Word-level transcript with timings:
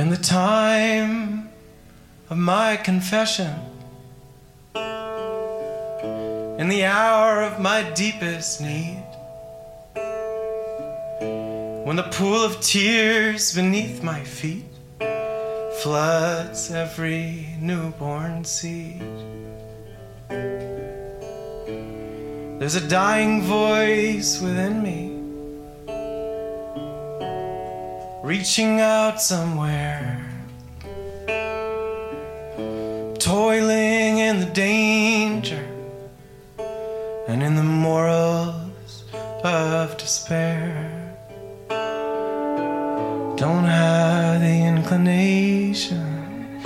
In 0.00 0.08
the 0.08 0.16
time 0.16 1.50
of 2.30 2.38
my 2.38 2.78
confession, 2.78 3.54
in 6.58 6.70
the 6.70 6.84
hour 6.86 7.42
of 7.42 7.60
my 7.60 7.82
deepest 7.90 8.62
need, 8.62 9.04
when 11.84 11.96
the 11.96 12.08
pool 12.12 12.42
of 12.42 12.62
tears 12.62 13.54
beneath 13.54 14.02
my 14.02 14.24
feet 14.24 14.64
floods 15.82 16.70
every 16.70 17.54
newborn 17.60 18.42
seed. 18.46 19.02
There's 22.58 22.76
a 22.76 22.88
dying 22.88 23.42
voice 23.42 24.40
within 24.40 24.82
me, 24.82 25.19
reaching 28.30 28.80
out 28.80 29.20
somewhere, 29.20 30.24
toiling 33.18 34.18
in 34.18 34.38
the 34.38 34.50
danger 34.54 35.66
and 37.26 37.42
in 37.42 37.56
the 37.56 37.68
morals 37.88 39.04
of 39.42 39.96
despair. 39.98 40.72
Don't 43.36 43.64
have 43.64 44.40
the 44.40 44.58
inclination 44.74 46.62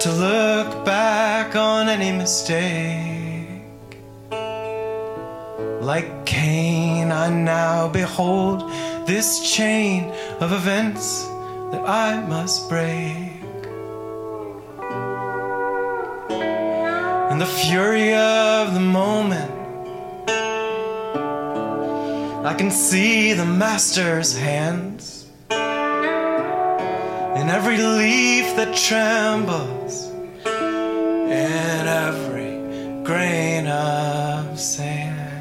to 0.00 0.10
look 0.10 0.84
back 0.84 1.54
on 1.54 1.88
any 1.88 2.10
mistake. 2.10 3.62
Like 5.80 6.26
Cain, 6.26 7.12
I 7.12 7.30
now 7.30 7.86
behold 7.86 8.68
this 9.06 9.54
chain 9.54 10.12
of 10.40 10.52
events 10.52 11.26
that 11.70 11.88
I 11.88 12.20
must 12.26 12.68
break. 12.68 13.32
In 17.30 17.38
the 17.38 17.46
fury 17.46 18.14
of 18.14 18.74
the 18.74 18.80
moment, 18.80 19.52
I 22.44 22.54
can 22.58 22.70
see 22.72 23.32
the 23.32 23.44
master's 23.44 24.36
hands 24.36 25.26
in 25.50 27.48
every 27.48 27.76
leaf 27.76 28.56
that 28.56 28.74
trembles, 28.74 30.10
in 30.46 31.86
every 31.86 33.04
grain 33.04 33.68
of 33.68 34.58
sand. 34.58 35.35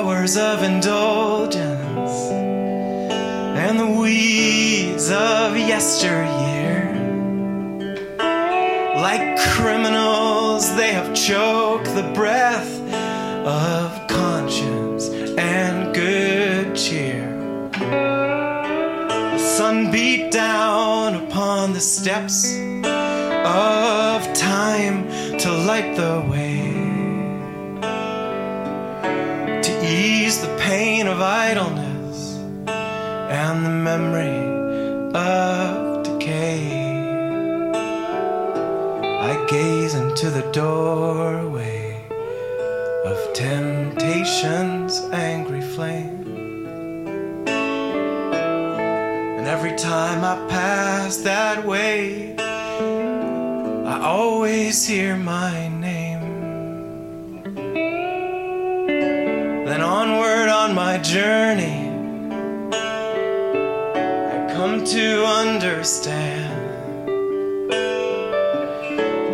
Flowers 0.00 0.38
of 0.38 0.62
indulgence 0.62 2.14
and 3.62 3.78
the 3.78 4.00
weeds 4.00 5.10
of 5.10 5.54
yesteryear. 5.58 6.94
Like 8.96 9.38
criminals, 9.52 10.74
they 10.76 10.92
have 10.92 11.14
choked 11.14 11.94
the 11.94 12.10
breath 12.14 12.80
of 13.44 14.08
conscience 14.08 15.10
and 15.36 15.94
good 15.94 16.74
cheer. 16.74 17.28
The 19.32 19.38
sun 19.38 19.90
beat 19.92 20.30
down 20.30 21.26
upon 21.26 21.74
the 21.74 21.80
steps 21.80 22.56
of 22.56 24.32
time 24.32 25.06
to 25.38 25.52
light 25.66 25.94
the 25.94 26.24
way 26.26 26.79
pain 31.00 31.08
of 31.08 31.22
idleness 31.22 32.36
and 32.66 33.64
the 33.64 33.70
memory 33.70 34.40
of 35.14 36.02
decay. 36.02 36.60
I 39.28 39.46
gaze 39.48 39.94
into 39.94 40.28
the 40.28 40.42
doorway 40.52 42.04
of 43.06 43.16
temptation's 43.32 45.00
angry 45.12 45.62
flame. 45.62 46.26
And 49.38 49.46
every 49.48 49.76
time 49.76 50.22
I 50.22 50.36
pass 50.50 51.16
that 51.18 51.64
way, 51.64 52.36
I 52.36 54.00
always 54.02 54.86
hear 54.86 55.16
my 55.16 55.68
name. 55.68 56.09
My 60.90 60.98
journey, 60.98 61.88
I 64.32 64.52
come 64.52 64.84
to 64.84 65.24
understand 65.24 67.08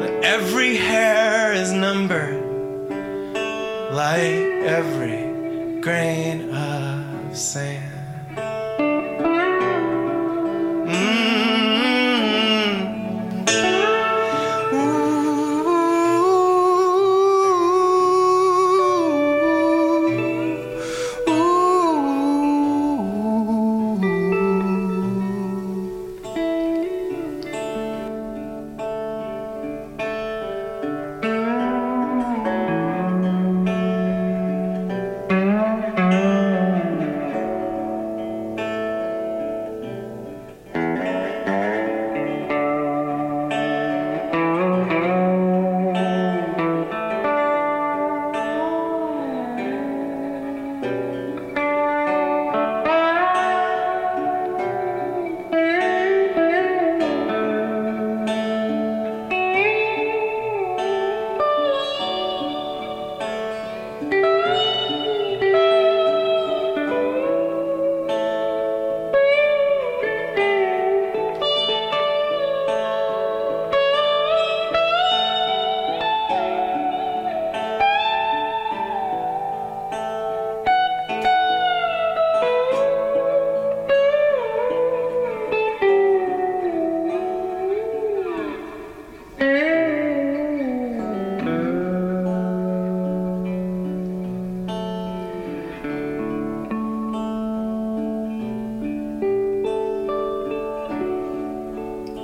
that 0.02 0.20
every 0.22 0.76
hair 0.76 1.54
is 1.54 1.72
numbered 1.72 2.44
like 3.90 4.46
every 4.76 5.80
grain 5.80 6.50
of 6.50 7.34
sand. 7.34 7.95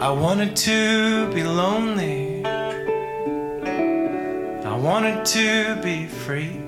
I 0.03 0.11
wanted 0.11 0.57
to 0.57 1.33
be 1.33 1.45
lonely. 1.45 2.45
I 2.45 2.77
wanted 4.77 5.25
to 5.27 5.79
be 5.81 6.09
free. 6.09 6.61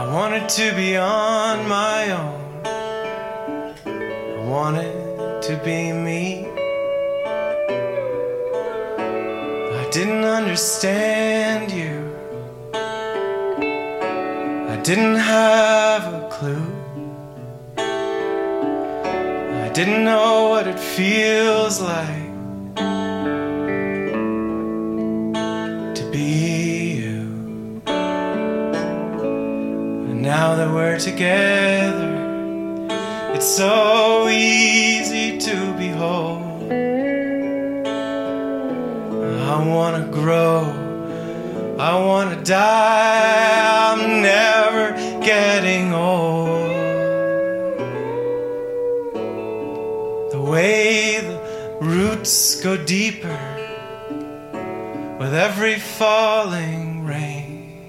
I 0.00 0.10
wanted 0.14 0.48
to 0.48 0.72
be 0.74 0.96
on 0.96 1.68
my 1.68 2.10
own. 2.10 2.62
I 2.64 4.46
wanted 4.48 5.42
to 5.42 5.60
be 5.62 5.92
me. 5.92 6.46
I 9.80 9.86
didn't 9.92 10.24
understand 10.24 11.70
you. 11.70 12.16
I 14.72 14.76
didn't 14.82 15.16
have 15.16 16.14
a 16.14 16.28
clue. 16.32 16.75
Didn't 19.76 20.04
know 20.04 20.48
what 20.48 20.66
it 20.66 20.80
feels 20.80 21.82
like 21.82 22.34
to 25.94 26.10
be 26.10 27.02
you. 27.02 27.82
And 30.08 30.22
now 30.22 30.56
that 30.56 30.72
we're 30.72 30.98
together, 30.98 32.10
it's 33.34 33.44
so 33.46 34.30
easy 34.30 35.36
to 35.40 35.74
behold. 35.76 36.72
I 39.52 39.62
wanna 39.62 40.08
grow, 40.10 40.64
I 41.78 42.02
wanna 42.02 42.42
die, 42.42 43.92
I'm 43.92 44.22
never 44.22 44.92
getting 45.20 45.92
old. 45.92 46.55
Way 50.46 51.20
the 51.22 51.78
roots 51.80 52.60
go 52.62 52.76
deeper 52.76 53.36
with 55.18 55.34
every 55.34 55.76
falling 55.76 57.04
rain. 57.04 57.88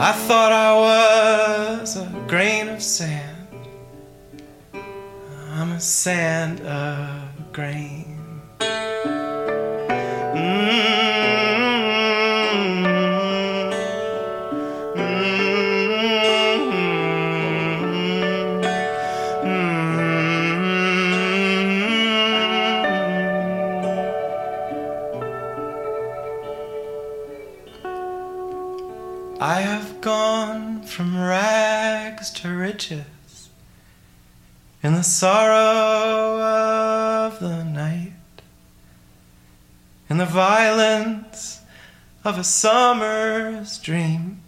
I 0.00 0.12
thought 0.26 0.52
I 0.52 0.74
was 1.80 1.96
a 1.98 2.06
grain 2.28 2.68
of 2.70 2.82
sand. 2.82 3.46
I'm 5.50 5.72
a 5.72 5.80
sand 5.80 6.62
of 6.62 7.52
grain. 7.52 8.11
I 29.42 29.62
have 29.62 30.00
gone 30.00 30.82
from 30.82 31.20
rags 31.20 32.30
to 32.30 32.48
riches 32.48 33.48
in 34.84 34.94
the 34.94 35.02
sorrow 35.02 36.40
of 36.40 37.40
the 37.40 37.64
night, 37.64 38.12
in 40.08 40.18
the 40.18 40.26
violence 40.26 41.60
of 42.22 42.38
a 42.38 42.44
summer's 42.44 43.78
dream, 43.78 44.42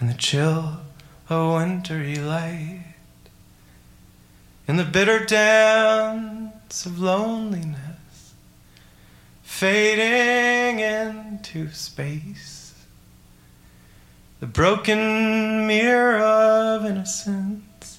in 0.00 0.06
the 0.06 0.14
chill 0.14 0.78
of 1.28 1.52
wintry 1.52 2.16
light, 2.16 2.86
in 4.66 4.78
the 4.78 4.84
bitter 4.84 5.26
dance 5.26 6.86
of 6.86 6.98
loneliness, 6.98 8.32
fading 9.42 10.80
into 10.80 11.70
space 11.70 12.67
the 14.40 14.46
broken 14.46 15.66
mirror 15.66 16.18
of 16.18 16.84
innocence 16.84 17.98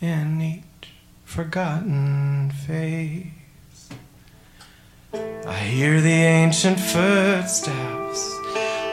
in 0.00 0.40
each 0.42 0.90
forgotten 1.24 2.50
face. 2.66 3.88
I 5.46 5.58
hear 5.58 6.02
the 6.02 6.10
ancient 6.10 6.78
footsteps 6.78 8.34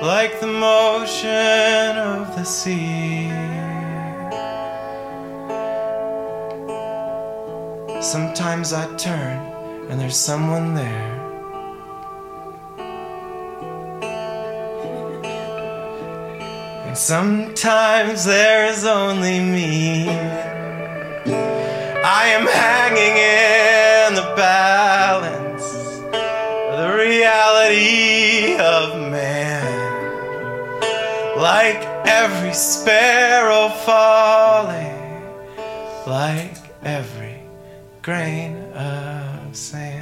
like 0.02 0.40
the 0.40 0.48
motion 0.48 1.98
of 1.98 2.36
the 2.36 2.46
sea. 2.46 3.30
Sometimes 8.02 8.72
I 8.72 8.96
turn 8.96 9.40
and 9.90 10.00
there's 10.00 10.16
someone 10.16 10.74
there. 10.74 11.31
And 16.92 16.98
sometimes 16.98 18.26
there's 18.26 18.84
only 18.84 19.40
me. 19.40 20.10
I 20.10 20.12
am 22.36 22.46
hanging 22.46 23.16
in 23.16 24.16
the 24.16 24.34
balance 24.36 25.64
of 26.12 26.80
the 26.82 26.92
reality 26.98 28.58
of 28.60 29.10
man. 29.10 29.64
Like 31.38 31.82
every 32.06 32.54
sparrow 32.54 33.70
falling, 33.86 35.24
like 36.06 36.58
every 36.84 37.42
grain 38.02 38.58
of 38.74 39.56
sand. 39.56 40.01